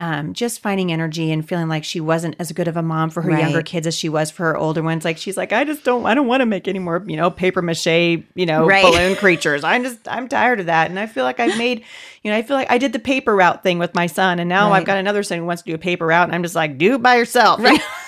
Um, 0.00 0.34
just 0.34 0.60
finding 0.60 0.92
energy 0.92 1.30
and 1.30 1.48
feeling 1.48 1.68
like 1.68 1.84
she 1.84 2.00
wasn't 2.00 2.34
as 2.40 2.50
good 2.52 2.66
of 2.66 2.76
a 2.76 2.82
mom 2.82 3.10
for 3.10 3.22
her 3.22 3.30
younger 3.38 3.62
kids 3.62 3.86
as 3.86 3.96
she 3.96 4.08
was 4.08 4.28
for 4.30 4.42
her 4.46 4.56
older 4.56 4.82
ones. 4.82 5.04
Like 5.04 5.16
she's 5.18 5.36
like, 5.36 5.52
I 5.52 5.62
just 5.64 5.84
don't, 5.84 6.04
I 6.04 6.14
don't 6.14 6.26
want 6.26 6.40
to 6.40 6.46
make 6.46 6.66
any 6.66 6.80
more, 6.80 7.02
you 7.06 7.16
know, 7.16 7.30
paper 7.30 7.62
mache, 7.62 7.86
you 7.86 8.44
know, 8.44 8.66
Right. 8.66 8.82
balloon 8.84 9.14
creatures. 9.16 9.62
I'm 9.62 9.84
just, 9.84 10.06
I'm 10.08 10.28
tired 10.28 10.58
of 10.60 10.66
that. 10.66 10.90
And 10.90 10.98
I 10.98 11.06
feel 11.06 11.22
like 11.22 11.38
I've 11.38 11.56
made, 11.56 11.84
you 12.24 12.30
know, 12.30 12.36
I 12.36 12.42
feel 12.42 12.56
like 12.56 12.70
I 12.70 12.76
did 12.76 12.92
the 12.92 12.98
paper 12.98 13.34
route 13.36 13.62
thing 13.62 13.78
with 13.78 13.94
my 13.94 14.06
son, 14.08 14.40
and 14.40 14.48
now 14.48 14.70
Right. 14.70 14.78
I've 14.80 14.84
got 14.84 14.98
another 14.98 15.22
son 15.22 15.38
who 15.38 15.44
wants 15.46 15.62
to 15.62 15.70
do 15.70 15.74
a 15.76 15.78
paper 15.78 16.06
route, 16.06 16.26
and 16.28 16.34
I'm 16.34 16.42
just 16.42 16.56
like, 16.56 16.76
do 16.76 16.96
it 16.96 17.02
by 17.02 17.14
yourself. 17.16 17.60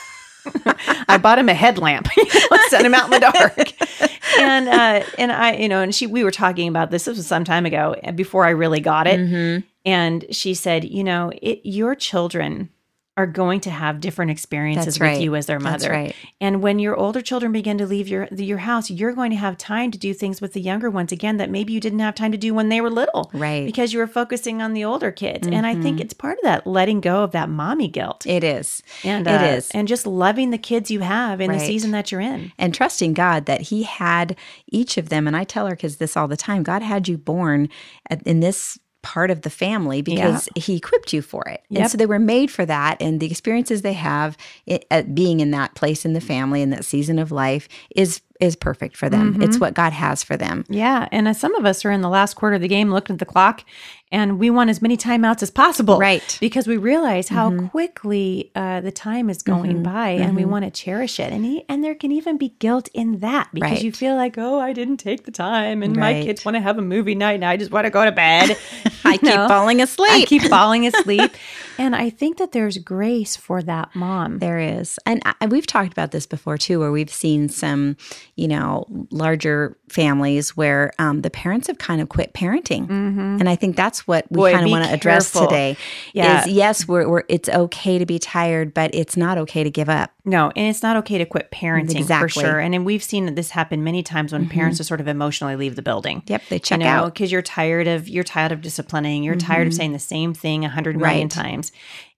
I 1.08 1.18
bought 1.18 1.38
him 1.38 1.48
a 1.48 1.54
headlamp, 1.54 2.08
Let's 2.50 2.70
set 2.70 2.84
him 2.84 2.94
out 2.94 3.04
in 3.06 3.10
the 3.10 3.20
dark. 3.20 4.38
and 4.38 4.68
uh, 4.68 5.04
and 5.18 5.32
I, 5.32 5.54
you 5.56 5.68
know, 5.68 5.82
and 5.82 5.94
she, 5.94 6.06
we 6.06 6.24
were 6.24 6.30
talking 6.30 6.68
about 6.68 6.90
this. 6.90 7.04
This 7.04 7.16
was 7.16 7.26
some 7.26 7.44
time 7.44 7.66
ago, 7.66 7.94
before 8.14 8.44
I 8.44 8.50
really 8.50 8.80
got 8.80 9.06
it. 9.06 9.18
Mm-hmm. 9.20 9.66
And 9.86 10.26
she 10.30 10.52
said, 10.54 10.84
you 10.84 11.04
know, 11.04 11.32
it, 11.40 11.60
your 11.64 11.94
children 11.94 12.70
are 13.18 13.26
going 13.26 13.60
to 13.60 13.70
have 13.70 14.00
different 14.00 14.30
experiences 14.30 14.96
with 15.00 15.08
right. 15.08 15.20
you 15.22 15.34
as 15.34 15.46
their 15.46 15.58
That's 15.58 15.84
mother. 15.84 15.90
right. 15.94 16.14
And 16.38 16.60
when 16.62 16.78
your 16.78 16.94
older 16.94 17.22
children 17.22 17.50
begin 17.50 17.78
to 17.78 17.86
leave 17.86 18.08
your 18.08 18.28
your 18.30 18.58
house, 18.58 18.90
you're 18.90 19.14
going 19.14 19.30
to 19.30 19.38
have 19.38 19.56
time 19.56 19.90
to 19.92 19.96
do 19.98 20.12
things 20.12 20.42
with 20.42 20.52
the 20.52 20.60
younger 20.60 20.90
ones 20.90 21.12
again 21.12 21.38
that 21.38 21.48
maybe 21.48 21.72
you 21.72 21.80
didn't 21.80 22.00
have 22.00 22.14
time 22.14 22.30
to 22.32 22.36
do 22.36 22.52
when 22.52 22.68
they 22.68 22.82
were 22.82 22.90
little. 22.90 23.30
Right. 23.32 23.64
Because 23.64 23.94
you 23.94 24.00
were 24.00 24.06
focusing 24.06 24.60
on 24.60 24.74
the 24.74 24.84
older 24.84 25.10
kids. 25.10 25.46
And 25.46 25.66
I 25.66 25.74
think 25.76 25.98
it's 25.98 26.12
part 26.12 26.36
of 26.36 26.44
that 26.44 26.66
letting 26.66 27.00
go 27.00 27.22
of 27.24 27.30
that 27.32 27.48
mommy 27.48 27.88
guilt. 27.88 28.26
it 28.26 28.44
is 28.44 28.82
And 29.02 29.26
it 29.26 29.30
uh, 29.40 29.44
is 29.44 29.70
and 29.70 29.88
just 29.88 30.06
loving 30.06 30.50
the 30.50 30.58
kids 30.58 30.90
you 30.90 31.00
have 31.00 31.40
in 31.40 31.50
the 31.50 31.58
season 31.58 31.92
that 31.92 32.12
you're 32.12 32.20
in. 32.20 32.52
and 32.58 32.74
trusting 32.74 33.14
God 33.14 33.46
that 33.46 33.62
He 33.62 33.84
had 33.84 34.36
each 34.66 34.98
of 34.98 35.08
them. 35.08 35.26
And 35.26 35.34
I 35.34 35.44
tell 35.44 35.66
our 35.66 35.76
kids 35.76 35.96
this 35.96 36.18
all 36.18 36.28
the 36.28 36.36
time 36.36 36.62
God 36.62 36.82
had 36.82 37.08
you 37.08 37.16
born 37.16 37.70
at- 38.10 38.22
in 38.24 38.40
this 38.40 38.78
part 39.02 39.30
of 39.30 39.42
the 39.42 39.50
family 39.50 40.02
because 40.02 40.48
He 40.56 40.76
equipped 40.76 41.12
you 41.12 41.22
for 41.22 41.46
it. 41.48 41.62
Yep. 41.68 41.80
And 41.80 41.90
so 41.90 41.96
they 41.98 42.06
were 42.06 42.18
made 42.18 42.50
for 42.50 42.66
that. 42.66 43.00
And 43.00 43.20
the 43.20 43.26
experiences 43.26 43.82
they 43.82 43.92
have 43.92 44.36
it, 44.66 44.84
at 44.90 45.14
being 45.14 45.40
in 45.40 45.50
that 45.52 45.74
place 45.74 46.04
in 46.04 46.12
the 46.12 46.20
family 46.20 46.62
in 46.62 46.70
that 46.70 46.84
season 46.84 47.18
of 47.18 47.30
life 47.30 47.68
is 47.94 48.20
is 48.40 48.56
perfect 48.56 48.96
for 48.96 49.08
them. 49.08 49.32
Mm-hmm. 49.34 49.42
It's 49.42 49.58
what 49.58 49.74
God 49.74 49.92
has 49.92 50.22
for 50.22 50.36
them. 50.36 50.64
Yeah, 50.68 51.08
and 51.12 51.28
uh, 51.28 51.32
some 51.34 51.54
of 51.54 51.64
us 51.64 51.84
are 51.84 51.90
in 51.90 52.00
the 52.00 52.08
last 52.08 52.34
quarter 52.34 52.56
of 52.56 52.62
the 52.62 52.68
game 52.68 52.90
looking 52.90 53.14
at 53.14 53.18
the 53.20 53.24
clock, 53.26 53.64
and 54.12 54.38
we 54.38 54.50
want 54.50 54.70
as 54.70 54.80
many 54.80 54.96
timeouts 54.96 55.42
as 55.42 55.50
possible, 55.50 55.98
Right. 55.98 56.20
Mm-hmm. 56.22 56.38
Because 56.40 56.66
we 56.68 56.76
realize 56.76 57.28
how 57.28 57.50
quickly 57.68 58.50
uh, 58.54 58.80
the 58.80 58.92
time 58.92 59.28
is 59.30 59.42
going 59.42 59.82
by, 59.82 60.10
and 60.10 60.36
we 60.36 60.44
want 60.44 60.64
to 60.64 60.70
cherish 60.70 61.18
it. 61.20 61.32
And 61.32 61.44
e- 61.44 61.64
and 61.68 61.82
there 61.84 61.94
can 61.94 62.12
even 62.12 62.36
be 62.38 62.50
guilt 62.58 62.88
in 62.94 63.18
that 63.20 63.48
because 63.52 63.70
Right. 63.72 63.82
you 63.82 63.92
feel 63.92 64.14
like, 64.16 64.36
oh, 64.38 64.60
I 64.60 64.72
didn't 64.72 64.98
take 64.98 65.24
the 65.24 65.30
time, 65.30 65.82
and 65.82 65.96
my 65.96 66.14
kids 66.22 66.44
want 66.44 66.56
to 66.56 66.60
have 66.60 66.78
a 66.78 66.82
movie 66.82 67.14
night, 67.14 67.34
and 67.34 67.44
I 67.44 67.56
just 67.56 67.70
want 67.70 67.84
to 67.86 67.90
go 67.90 68.04
to 68.04 68.12
bed. 68.12 68.56
I 69.04 69.12
You 69.12 69.18
keep 69.18 69.22
know? 69.34 69.48
falling 69.48 69.80
asleep. 69.80 70.10
I 70.10 70.24
keep 70.24 70.42
falling 70.50 70.86
asleep, 70.86 71.32
and 71.78 71.94
I 71.96 72.10
think 72.10 72.38
that 72.38 72.52
there's 72.52 72.78
grace 72.78 73.36
for 73.36 73.62
that 73.62 73.94
mom. 73.94 74.38
There 74.38 74.58
is. 74.58 74.98
And 75.06 75.22
I, 75.40 75.46
we've 75.46 75.66
talked 75.66 75.92
about 75.92 76.10
this 76.12 76.26
before 76.26 76.58
too, 76.58 76.80
where 76.80 76.92
we've 76.92 77.12
seen 77.12 77.48
some, 77.48 77.96
you 78.36 78.46
know, 78.46 78.86
larger 79.10 79.76
families 79.88 80.54
where 80.56 80.92
um, 80.98 81.22
the 81.22 81.30
parents 81.30 81.68
have 81.68 81.78
kind 81.78 82.02
of 82.02 82.10
quit 82.10 82.34
parenting. 82.34 82.88
And 82.90 83.48
I 83.48 83.56
think 83.56 83.76
that's 83.76 84.06
what 84.06 84.26
we 84.30 84.36
Boy, 84.36 84.52
kind 84.52 84.66
of 84.66 84.70
want 84.70 84.84
to 84.84 84.92
address 84.92 85.32
today. 85.32 85.76
Yeah. 86.12 86.42
Is 86.42 86.48
yes, 86.48 86.86
we're, 86.86 87.08
we're, 87.08 87.22
it's 87.28 87.48
okay 87.48 87.98
to 87.98 88.04
be 88.04 88.18
tired, 88.18 88.74
but 88.74 88.94
it's 88.94 89.16
not 89.16 89.38
okay 89.38 89.64
to 89.64 89.70
give 89.70 89.88
up. 89.88 90.10
No, 90.26 90.52
and 90.54 90.68
it's 90.68 90.82
not 90.82 90.96
okay 90.98 91.18
to 91.18 91.24
quit 91.24 91.50
parenting 91.50 91.92
for 91.92 91.98
Exactly. 91.98 92.42
Mm-hmm. 92.42 92.50
sure. 92.50 92.60
And 92.60 92.74
then 92.74 92.84
we've 92.84 93.02
seen 93.02 93.34
this 93.36 93.50
happen 93.50 93.82
many 93.84 94.02
times 94.02 94.32
when 94.32 94.48
parents 94.48 94.78
just 94.78 94.88
sort 94.88 95.00
of 95.00 95.08
emotionally 95.08 95.56
leave 95.56 95.76
the 95.76 95.82
building. 95.82 96.22
Yep, 96.26 96.42
they 96.50 96.58
check 96.58 96.80
you 96.80 96.84
know, 96.84 96.90
out. 96.90 97.00
Mm-hmm. 97.04 97.12
because 97.14 97.32
you're 97.32 97.42
tired 97.42 97.86
of 97.88 98.08
you're 98.08 98.24
tired 98.24 98.52
of 98.52 98.60
disciplining. 98.60 99.22
You're 99.22 99.36
tired 99.36 99.66
of 99.68 99.72
saying 99.74 99.92
the 99.92 99.98
same 99.98 100.34
thing 100.34 100.64
a 100.64 100.68
hundred 100.68 100.96
million 100.96 101.22
Right. 101.22 101.30
times. 101.30 101.72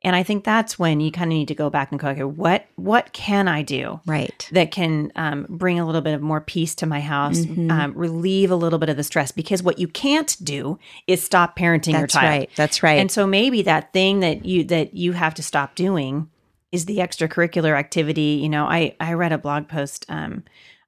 And 0.04 0.14
I 0.14 0.22
think 0.22 0.44
that's 0.44 0.78
when 0.78 1.00
you 1.00 1.10
kind 1.10 1.32
of 1.32 1.36
need 1.36 1.48
to 1.48 1.56
go 1.56 1.70
back 1.70 1.90
and 1.90 1.98
go, 1.98 2.08
okay, 2.10 2.22
what 2.22 2.66
what 2.76 3.12
can 3.12 3.48
I 3.48 3.62
do 3.62 4.00
Right. 4.06 4.48
that 4.52 4.70
can 4.70 5.10
um, 5.16 5.44
bring 5.48 5.80
a 5.80 5.84
little 5.86 6.00
bit 6.00 6.14
of 6.14 6.22
more 6.22 6.40
peace 6.40 6.74
to 6.76 6.86
my 6.86 7.00
house, 7.00 7.40
Mm-hmm. 7.40 7.70
um, 7.70 7.94
relieve 7.94 8.50
a 8.52 8.56
little 8.56 8.78
bit 8.78 8.88
of 8.90 8.96
the 8.96 9.02
stress? 9.02 9.32
Because 9.32 9.60
what 9.62 9.78
you 9.80 9.88
can't 9.88 10.36
do 10.42 10.78
is 11.08 11.22
stop 11.22 11.56
parenting 11.58 11.98
your 11.98 12.06
child. 12.06 12.08
That's 12.08 12.14
child. 12.14 12.30
right. 12.30 12.50
That's 12.56 12.82
right. 12.84 12.98
And 13.00 13.10
so 13.10 13.26
maybe 13.26 13.62
that 13.62 13.92
thing 13.92 14.20
that 14.20 14.44
you 14.44 14.62
that 14.64 14.94
you 14.94 15.12
have 15.12 15.34
to 15.34 15.42
stop 15.42 15.74
doing 15.74 16.30
is 16.70 16.84
the 16.84 16.98
extracurricular 16.98 17.76
activity. 17.76 18.38
You 18.42 18.48
know, 18.50 18.66
I 18.66 18.94
I 19.00 19.14
read 19.14 19.32
a 19.32 19.38
blog 19.38 19.66
post. 19.68 20.06
Um, 20.08 20.44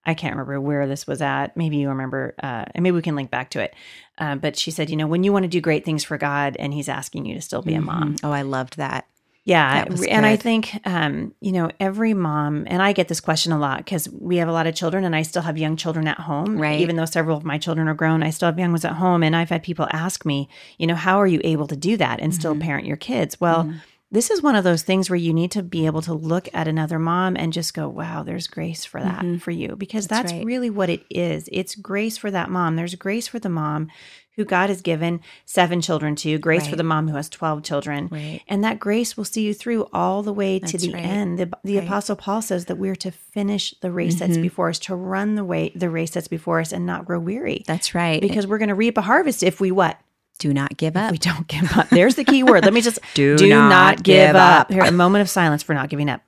I 0.06 0.14
can't 0.14 0.32
remember 0.34 0.60
where 0.60 0.86
this 0.86 1.06
was 1.06 1.20
at. 1.20 1.56
Maybe 1.56 1.76
you 1.76 1.88
remember, 1.90 2.34
uh, 2.42 2.64
and 2.74 2.82
maybe 2.82 2.94
we 2.96 3.02
can 3.02 3.16
link 3.16 3.30
back 3.30 3.50
to 3.50 3.60
it. 3.60 3.74
Um, 4.18 4.38
but 4.38 4.56
she 4.56 4.70
said, 4.70 4.88
you 4.90 4.96
know, 4.96 5.06
when 5.06 5.24
you 5.24 5.32
want 5.32 5.44
to 5.44 5.48
do 5.48 5.60
great 5.60 5.84
things 5.84 6.04
for 6.04 6.16
God, 6.18 6.56
and 6.58 6.72
He's 6.72 6.88
asking 6.88 7.26
you 7.26 7.34
to 7.34 7.40
still 7.42 7.62
be 7.62 7.74
a 7.74 7.80
mom. 7.80 8.16
oh, 8.22 8.32
I 8.32 8.42
loved 8.42 8.76
that. 8.78 9.06
Yeah, 9.44 9.86
That 9.86 10.06
and 10.08 10.26
I 10.26 10.36
think 10.36 10.78
um, 10.86 11.34
you 11.40 11.50
know 11.52 11.70
every 11.80 12.12
mom, 12.12 12.64
and 12.66 12.82
I 12.82 12.92
get 12.92 13.08
this 13.08 13.20
question 13.20 13.52
a 13.52 13.58
lot 13.58 13.78
because 13.78 14.06
we 14.10 14.36
have 14.36 14.48
a 14.48 14.52
lot 14.52 14.66
of 14.66 14.74
children, 14.74 15.02
and 15.04 15.16
I 15.16 15.22
still 15.22 15.42
have 15.42 15.56
young 15.56 15.76
children 15.76 16.06
at 16.06 16.18
home. 16.20 16.58
Right. 16.58 16.78
Even 16.80 16.96
though 16.96 17.06
several 17.06 17.38
of 17.38 17.44
my 17.44 17.56
children 17.56 17.88
are 17.88 17.94
grown, 17.94 18.22
I 18.22 18.30
still 18.30 18.46
have 18.46 18.58
young 18.58 18.70
ones 18.70 18.84
at 18.84 18.92
home, 18.92 19.22
and 19.22 19.34
I've 19.34 19.48
had 19.48 19.62
people 19.62 19.88
ask 19.92 20.26
me, 20.26 20.48
you 20.78 20.86
know, 20.86 20.94
how 20.94 21.18
are 21.18 21.26
you 21.26 21.40
able 21.42 21.66
to 21.68 21.76
do 21.76 21.96
that 21.96 22.20
and 22.20 22.32
Mm-hmm. 22.32 22.38
still 22.40 22.56
parent 22.56 22.86
your 22.86 22.96
kids? 22.98 23.40
Well. 23.40 23.72
This 24.12 24.30
is 24.30 24.42
one 24.42 24.56
of 24.56 24.64
those 24.64 24.82
things 24.82 25.08
where 25.08 25.16
you 25.16 25.32
need 25.32 25.52
to 25.52 25.62
be 25.62 25.86
able 25.86 26.02
to 26.02 26.12
look 26.14 26.48
at 26.52 26.66
another 26.66 26.98
mom 26.98 27.36
and 27.36 27.52
just 27.52 27.74
go, 27.74 27.88
wow, 27.88 28.24
there's 28.24 28.48
grace 28.48 28.84
for 28.84 29.00
that 29.00 29.24
for 29.40 29.52
you. 29.52 29.76
Because 29.76 30.08
That's 30.08 30.22
that's, 30.24 30.32
right. 30.32 30.44
really 30.44 30.68
what 30.70 30.90
it 30.90 31.04
is. 31.08 31.48
It's 31.52 31.76
grace 31.76 32.16
for 32.18 32.30
that 32.30 32.50
mom. 32.50 32.74
There's 32.74 32.96
grace 32.96 33.28
for 33.28 33.38
the 33.38 33.48
mom 33.48 33.88
who 34.36 34.44
God 34.44 34.68
has 34.70 34.80
given 34.80 35.20
seven 35.44 35.80
children 35.80 36.16
to, 36.16 36.38
grace 36.38 36.66
for 36.66 36.74
the 36.76 36.82
mom 36.82 37.08
who 37.08 37.16
has 37.16 37.28
12 37.28 37.62
children. 37.62 38.08
Right. 38.10 38.40
And 38.48 38.64
that 38.64 38.80
grace 38.80 39.16
will 39.16 39.24
see 39.24 39.42
you 39.42 39.52
through 39.54 39.86
all 39.92 40.22
the 40.22 40.32
way 40.32 40.58
to 40.58 40.78
the 40.78 40.92
right. 40.92 41.04
end. 41.04 41.38
The, 41.38 41.50
the 41.62 41.76
Right. 41.78 41.84
apostle 41.86 42.16
Paul 42.16 42.40
says 42.42 42.64
that 42.66 42.76
we're 42.76 42.96
to 42.96 43.10
finish 43.10 43.74
the 43.80 43.92
race 43.92 44.18
that's 44.18 44.32
Mm-hmm. 44.32 44.42
before 44.42 44.70
us, 44.70 44.78
to 44.80 44.94
run 44.96 45.34
the 45.34 45.44
way 45.44 45.72
the 45.74 45.90
race 45.90 46.10
that's 46.10 46.28
before 46.28 46.58
us 46.60 46.72
and 46.72 46.86
not 46.86 47.04
grow 47.04 47.20
weary. 47.20 47.64
That's 47.66 47.94
right. 47.94 48.20
Because 48.20 48.46
we're 48.46 48.58
going 48.58 48.70
to 48.70 48.74
reap 48.74 48.96
a 48.98 49.02
harvest 49.02 49.42
if 49.42 49.60
we 49.60 49.70
what? 49.70 49.98
Do 50.40 50.52
not 50.52 50.76
give 50.76 50.96
up. 50.96 51.12
We 51.12 51.18
don't 51.18 51.46
give 51.46 51.76
up. 51.76 51.88
There's 51.90 52.16
the 52.16 52.24
key 52.24 52.42
word. 52.42 52.64
Let 52.64 52.72
me 52.72 52.80
just 52.80 52.98
Do 53.14 53.36
not 53.48 54.02
give 54.02 54.34
up. 54.34 54.72
Here, 54.72 54.82
a 54.82 54.90
moment 54.90 55.22
of 55.22 55.30
silence 55.30 55.62
for 55.62 55.74
not 55.74 55.88
giving 55.88 56.08
up. 56.10 56.22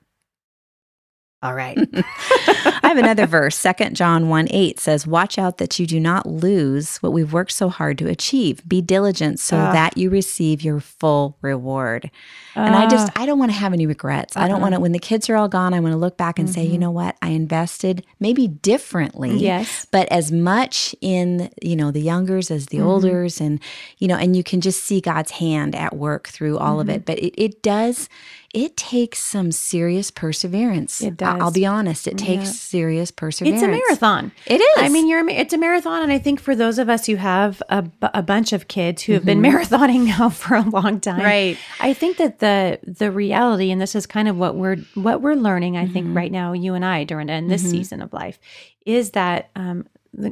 All 1.41 1.53
right. 1.53 1.77
I 2.83 2.89
have 2.89 2.97
another 2.97 3.25
verse. 3.25 3.57
Second 3.57 3.95
John 3.95 4.27
1 4.27 4.47
8 4.51 4.79
says, 4.79 5.07
Watch 5.07 5.37
out 5.37 5.57
that 5.57 5.79
you 5.79 5.87
do 5.87 5.99
not 5.99 6.25
lose 6.25 6.97
what 6.97 7.13
we've 7.13 7.31
worked 7.31 7.53
so 7.53 7.69
hard 7.69 7.97
to 7.99 8.07
achieve. 8.07 8.61
Be 8.67 8.81
diligent 8.81 9.39
so 9.39 9.57
Ah. 9.57 9.71
that 9.71 9.97
you 9.97 10.09
receive 10.09 10.61
your 10.61 10.79
full 10.81 11.37
reward. 11.41 12.11
and 12.55 12.75
I 12.75 12.87
just, 12.87 13.09
ah. 13.15 13.21
I 13.21 13.25
don't 13.25 13.39
want 13.39 13.51
to 13.51 13.57
have 13.57 13.73
any 13.73 13.87
regrets. 13.87 14.37
I 14.37 14.47
don't 14.47 14.61
want 14.61 14.73
to, 14.73 14.75
uh-uh. 14.75 14.81
when 14.81 14.91
the 14.91 14.99
kids 14.99 15.29
are 15.29 15.35
all 15.35 15.47
gone, 15.47 15.73
I 15.73 15.79
want 15.79 15.93
to 15.93 15.97
look 15.97 16.17
back 16.17 16.37
and 16.37 16.47
say, 16.49 16.63
you 16.63 16.73
mm-hmm. 16.73 16.81
know 16.81 16.91
what? 16.91 17.15
I 17.21 17.29
invested 17.29 18.05
maybe 18.19 18.47
differently. 18.47 19.37
Yes. 19.37 19.87
But 19.89 20.07
as 20.11 20.31
much 20.31 20.93
in, 21.01 21.49
you 21.61 21.75
know, 21.75 21.89
the 21.89 22.01
youngers 22.01 22.51
as 22.51 22.67
the 22.67 22.77
mm-hmm. 22.77 22.87
olders 22.87 23.41
and, 23.41 23.59
you 23.97 24.07
know, 24.07 24.17
and 24.17 24.35
you 24.35 24.43
can 24.43 24.61
just 24.61 24.83
see 24.83 25.01
God's 25.01 25.31
hand 25.31 25.73
at 25.73 25.95
work 25.95 26.27
through 26.27 26.57
all 26.59 26.79
of 26.79 26.89
it. 26.89 27.05
Mm-hmm. 27.05 27.05
But 27.05 27.19
it, 27.19 27.33
it 27.41 27.63
does, 27.63 28.07
it 28.53 28.77
takes 28.77 29.17
some 29.17 29.51
serious 29.51 30.11
perseverance. 30.11 31.01
It 31.01 31.21
I- 31.23 31.39
I'll 31.39 31.51
be 31.51 31.65
honest, 31.65 32.07
it 32.07 32.17
takes 32.19 32.45
Yeah. 32.45 32.51
serious 32.51 33.09
perseverance. 33.09 33.61
It's 33.61 33.67
a 33.67 33.71
marathon. 33.71 34.31
It 34.45 34.61
is. 34.61 34.67
I 34.77 34.89
mean, 34.89 35.07
you're 35.07 35.27
it's 35.29 35.53
a 35.53 35.57
marathon, 35.57 36.03
and 36.03 36.11
I 36.11 36.19
think 36.19 36.39
for 36.39 36.55
those 36.55 36.77
of 36.77 36.87
us 36.87 37.07
who 37.07 37.15
have 37.15 37.63
a, 37.69 37.83
a 38.13 38.21
bunch 38.21 38.53
of 38.53 38.67
kids 38.67 39.01
who 39.03 39.13
have 39.13 39.25
been 39.25 39.41
marathoning 39.41 40.05
now 40.19 40.29
for 40.29 40.55
a 40.55 40.61
long 40.61 40.99
time, 40.99 41.13
Mm-hmm. 41.15 41.25
Right. 41.25 41.57
I 41.79 41.93
think 41.93 42.17
that 42.17 42.39
the 42.39 42.79
the 42.83 43.11
reality, 43.11 43.71
and 43.71 43.81
this 43.81 43.95
is 43.95 44.05
kind 44.05 44.27
of 44.27 44.37
what 44.37 44.55
we're 44.55 44.77
what 44.93 45.21
we're 45.21 45.33
learning. 45.35 45.75
I 45.77 45.85
Mm-hmm. 45.85 45.93
think 45.93 46.15
right 46.15 46.31
now, 46.31 46.53
you 46.53 46.75
and 46.75 46.85
I 46.85 47.03
during 47.05 47.29
in 47.29 47.47
this 47.47 47.67
season 47.67 48.01
of 48.01 48.13
life, 48.13 48.39
is 48.85 49.11
that 49.11 49.49
um, 49.55 49.87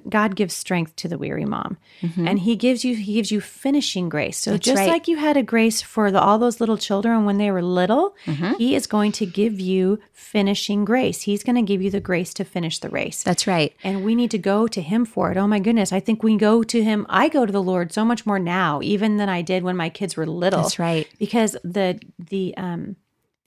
God 0.09 0.35
gives 0.35 0.53
strength 0.53 0.95
to 0.97 1.07
the 1.07 1.17
weary 1.17 1.45
mom, 1.45 1.77
and 2.17 2.39
He 2.39 2.55
gives 2.55 2.85
you 2.85 2.95
He 2.95 3.13
gives 3.15 3.31
you 3.31 3.41
finishing 3.41 4.09
grace. 4.09 4.37
So 4.37 4.51
Mm-hmm. 4.51 4.55
That's 4.55 4.65
just 4.65 4.77
right. 4.79 4.89
like 4.89 5.07
you 5.07 5.17
had 5.17 5.37
a 5.37 5.43
grace 5.43 5.81
for 5.81 6.11
the, 6.11 6.19
all 6.21 6.37
those 6.37 6.59
little 6.59 6.77
children 6.77 7.25
when 7.25 7.37
they 7.37 7.49
were 7.51 7.61
little, 7.63 8.15
Mm-hmm. 8.25 8.53
He 8.57 8.75
is 8.75 8.85
going 8.87 9.11
to 9.13 9.25
give 9.25 9.59
you 9.59 9.99
finishing 10.13 10.85
grace. 10.85 11.21
He's 11.23 11.43
going 11.43 11.55
to 11.55 11.61
give 11.61 11.81
you 11.81 11.89
the 11.89 11.99
grace 11.99 12.33
to 12.35 12.43
finish 12.45 12.79
the 12.79 12.89
race 12.89 13.23
That's 13.23 13.47
right. 13.47 13.73
and 13.83 14.03
we 14.05 14.13
need 14.15 14.31
to 14.31 14.37
go 14.37 14.67
to 14.67 14.81
him 14.81 15.05
for 15.05 15.31
it. 15.31 15.37
Oh 15.37 15.47
my 15.47 15.59
goodness, 15.59 15.91
I 15.91 15.99
think 15.99 16.21
we 16.23 16.37
go 16.37 16.63
to 16.63 16.83
him. 16.83 17.05
I 17.09 17.27
go 17.29 17.45
to 17.45 17.51
the 17.51 17.61
Lord 17.61 17.91
so 17.91 18.05
much 18.05 18.25
more 18.25 18.39
now 18.39 18.79
even 18.83 19.17
than 19.17 19.29
I 19.29 19.41
did 19.41 19.63
when 19.63 19.75
my 19.75 19.89
kids 19.89 20.15
were 20.15 20.25
little. 20.27 20.61
That's 20.61 20.79
right. 20.79 21.07
Because 21.19 21.57
the 21.63 21.99
the 22.19 22.55
um 22.57 22.95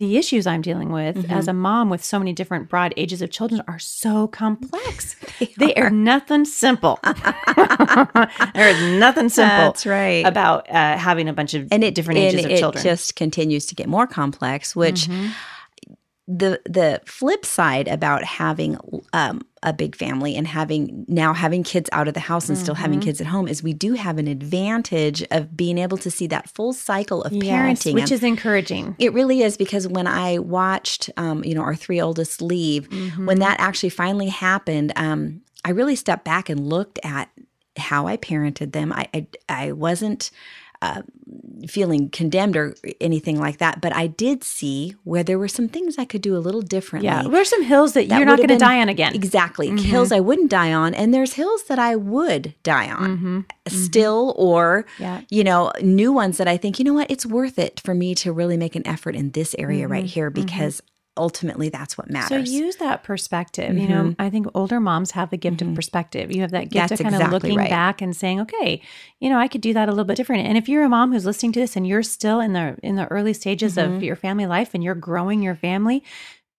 the 0.00 0.16
issues 0.16 0.46
I'm 0.46 0.60
dealing 0.60 0.90
with 0.90 1.16
Mm-hmm. 1.16 1.30
as 1.32 1.46
a 1.48 1.52
mom 1.52 1.88
with 1.88 2.04
so 2.04 2.18
many 2.18 2.32
different 2.32 2.68
broad 2.68 2.92
ages 2.96 3.22
of 3.22 3.30
children 3.30 3.62
are 3.68 3.78
so 3.78 4.26
complex. 4.26 5.14
they, 5.56 5.72
are. 5.74 5.88
nothing 5.90 6.44
simple. 6.44 6.98
there 7.04 8.68
is 8.68 8.98
nothing 8.98 9.28
simple 9.28 9.56
That's 9.56 9.86
right. 9.86 10.26
about 10.26 10.68
uh, 10.68 10.96
having 10.98 11.28
a 11.28 11.32
bunch 11.32 11.54
of 11.54 11.68
and 11.70 11.84
it 11.84 11.94
different 11.94 12.18
and 12.18 12.28
ages 12.34 12.44
of 12.44 12.50
it 12.50 12.58
children. 12.58 12.80
It 12.84 12.88
just 12.90 13.16
continues 13.16 13.66
to 13.66 13.74
get 13.74 13.88
more 13.88 14.06
complex 14.06 14.74
which 14.74 15.06
Mm-hmm. 15.06 15.28
the 16.26 16.60
the 16.64 17.00
flip 17.06 17.44
side 17.44 17.86
about 17.88 18.24
having 18.24 18.78
um, 19.12 19.42
a 19.64 19.72
big 19.72 19.96
family 19.96 20.36
and 20.36 20.46
having 20.46 21.04
now 21.08 21.32
having 21.32 21.62
kids 21.64 21.88
out 21.92 22.06
of 22.06 22.14
the 22.14 22.20
house 22.20 22.48
and 22.48 22.56
still 22.56 22.74
Mm-hmm. 22.74 22.82
having 22.82 23.00
kids 23.00 23.20
at 23.20 23.26
home 23.26 23.48
is 23.48 23.62
we 23.62 23.72
do 23.72 23.94
have 23.94 24.18
an 24.18 24.28
advantage 24.28 25.24
of 25.30 25.56
being 25.56 25.78
able 25.78 25.96
to 25.98 26.10
see 26.10 26.26
that 26.28 26.48
full 26.50 26.72
cycle 26.72 27.22
of 27.22 27.32
Yes, 27.32 27.44
parenting 27.82 27.94
which 27.94 28.02
And 28.04 28.12
is 28.12 28.22
encouraging. 28.22 28.94
it 28.98 29.12
really 29.12 29.42
is 29.42 29.56
because 29.56 29.88
when 29.88 30.06
I 30.06 30.38
watched, 30.38 31.10
um, 31.16 31.42
you 31.44 31.54
know, 31.54 31.62
our 31.62 31.74
three 31.74 32.00
oldest 32.00 32.40
leave, 32.42 32.88
Mm-hmm. 32.90 33.26
when 33.26 33.38
that 33.40 33.58
actually 33.58 33.90
finally 33.90 34.28
happened, 34.28 34.92
um, 34.96 35.40
I 35.64 35.70
really 35.70 35.96
stepped 35.96 36.24
back 36.24 36.48
and 36.50 36.60
looked 36.68 36.98
at 37.02 37.30
how 37.76 38.06
I 38.06 38.16
parented 38.16 38.72
them. 38.72 38.92
I 38.92 39.08
I, 39.14 39.26
I 39.48 39.72
wasn't 39.72 40.30
uh, 40.84 41.02
feeling 41.66 42.10
condemned 42.10 42.56
or 42.56 42.74
anything 43.00 43.40
like 43.40 43.58
that, 43.58 43.80
but 43.80 43.94
I 43.94 44.06
did 44.06 44.44
see 44.44 44.94
where 45.04 45.22
there 45.22 45.38
were 45.38 45.48
some 45.48 45.68
things 45.68 45.98
I 45.98 46.04
could 46.04 46.20
do 46.20 46.36
a 46.36 46.38
little 46.46 46.60
differently. 46.60 47.06
Yeah, 47.06 47.22
there's 47.22 47.48
some 47.48 47.62
hills 47.62 47.94
that, 47.94 48.08
That 48.08 48.16
you're 48.18 48.26
not 48.26 48.36
going 48.36 48.48
to 48.48 48.58
die 48.58 48.80
on 48.80 48.88
again. 48.88 49.14
Exactly. 49.14 49.68
Mm-hmm. 49.68 49.78
Hills 49.78 50.12
I 50.12 50.20
wouldn't 50.20 50.50
die 50.50 50.72
on, 50.72 50.94
and 50.94 51.14
there's 51.14 51.34
hills 51.34 51.64
that 51.64 51.78
I 51.78 51.96
would 51.96 52.54
die 52.62 52.90
on 52.90 53.16
mm-hmm. 53.16 53.38
Mm-hmm. 53.38 53.76
still, 53.76 54.34
or, 54.36 54.84
Yeah. 54.98 55.22
you 55.30 55.42
know, 55.42 55.72
new 55.80 56.12
ones 56.12 56.36
that 56.36 56.48
I 56.48 56.56
think, 56.56 56.78
you 56.78 56.84
know 56.84 56.94
what, 56.94 57.10
it's 57.10 57.24
worth 57.24 57.58
it 57.58 57.80
for 57.80 57.94
me 57.94 58.14
to 58.16 58.32
really 58.32 58.56
make 58.56 58.76
an 58.76 58.86
effort 58.86 59.16
in 59.16 59.30
this 59.30 59.54
area 59.58 59.88
right 59.88 60.04
here 60.04 60.30
because 60.30 60.82
ultimately 61.16 61.68
that's 61.68 61.96
what 61.96 62.10
matters. 62.10 62.50
So 62.50 62.52
use 62.52 62.76
that 62.76 63.02
perspective. 63.02 63.76
You 63.76 63.88
know, 63.88 64.02
mm-hmm. 64.04 64.22
I 64.22 64.30
think 64.30 64.46
older 64.54 64.80
moms 64.80 65.12
have 65.12 65.30
the 65.30 65.36
gift 65.36 65.62
of 65.62 65.66
mm-hmm. 65.66 65.76
perspective. 65.76 66.34
You 66.34 66.42
have 66.42 66.50
that 66.50 66.70
gift 66.70 66.88
That's 66.88 67.00
of 67.00 67.04
kind 67.04 67.14
exactly 67.14 67.36
of 67.36 67.42
looking 67.42 67.58
right. 67.58 67.70
back 67.70 68.02
and 68.02 68.16
saying, 68.16 68.40
okay, 68.40 68.80
you 69.20 69.28
know, 69.28 69.38
I 69.38 69.48
could 69.48 69.60
do 69.60 69.72
that 69.74 69.88
a 69.88 69.92
little 69.92 70.04
bit 70.04 70.16
different. 70.16 70.46
And 70.46 70.58
if 70.58 70.68
you're 70.68 70.84
a 70.84 70.88
mom 70.88 71.12
who's 71.12 71.26
listening 71.26 71.52
to 71.52 71.60
this 71.60 71.76
and 71.76 71.86
you're 71.86 72.02
still 72.02 72.40
in 72.40 72.52
the 72.52 72.76
in 72.82 72.96
the 72.96 73.06
early 73.06 73.32
stages 73.32 73.78
of 73.78 73.90
mm-hmm. 73.90 74.02
your 74.02 74.16
family 74.16 74.46
life 74.46 74.74
and 74.74 74.82
you're 74.82 74.94
growing 74.94 75.42
your 75.42 75.54
family, 75.54 76.02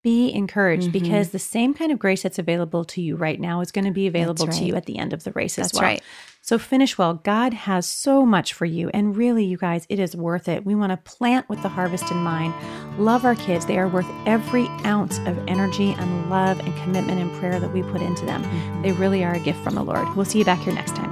be 0.06 0.32
encouraged 0.32 0.90
mm-hmm. 0.92 1.04
because 1.04 1.32
the 1.32 1.40
same 1.40 1.74
kind 1.74 1.92
of 1.92 1.98
grace 1.98 2.22
that's 2.22 2.38
available 2.38 2.86
to 2.86 3.02
you 3.02 3.16
right 3.16 3.40
now 3.40 3.60
is 3.62 3.72
going 3.72 3.86
to 3.86 3.92
be 3.92 4.06
available 4.06 4.46
to 4.46 4.64
you 4.64 4.76
at 4.76 4.86
the 4.86 5.00
end 5.00 5.14
of 5.14 5.24
the 5.24 5.32
race 5.32 5.58
as 5.58 5.70
That's 5.70 5.74
well. 5.74 5.84
right. 5.84 6.04
So 6.42 6.60
finish 6.60 6.96
well. 6.96 7.16
God 7.16 7.56
has 7.56 7.88
so 7.88 8.24
much 8.24 8.54
for 8.54 8.66
you. 8.66 8.92
And 8.94 9.18
really, 9.18 9.44
you 9.44 9.58
guys, 9.58 9.88
it 9.90 9.98
is 9.98 10.16
worth 10.16 10.48
it. 10.48 10.64
We 10.64 10.76
want 10.76 10.92
to 10.92 10.98
plant 10.98 11.50
with 11.50 11.64
the 11.64 11.70
harvest 11.70 12.12
in 12.12 12.18
mind. 12.18 12.54
Love 13.00 13.26
our 13.26 13.34
kids. 13.34 13.66
They 13.66 13.80
are 13.80 13.88
worth 13.88 14.06
every 14.28 14.68
ounce 14.86 15.18
of 15.26 15.40
energy 15.48 15.96
and 15.98 16.30
love 16.30 16.60
and 16.60 16.76
commitment 16.84 17.20
and 17.20 17.34
prayer 17.40 17.60
that 17.60 17.74
we 17.74 17.82
put 17.82 18.04
into 18.04 18.28
them. 18.28 18.44
Mm-hmm. 18.44 18.82
They 18.84 18.92
really 18.92 19.24
are 19.24 19.34
a 19.34 19.40
gift 19.40 19.64
from 19.64 19.74
the 19.74 19.84
Lord. 19.84 20.08
We'll 20.16 20.26
see 20.26 20.38
you 20.38 20.46
back 20.46 20.60
here 20.60 20.74
next 20.76 20.96
time. 20.96 21.10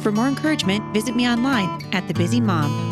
For 0.00 0.12
more 0.12 0.28
encouragement, 0.28 0.92
visit 0.92 1.16
me 1.16 1.26
online 1.26 1.82
at 1.94 2.06
thebusymom.com. 2.08 2.91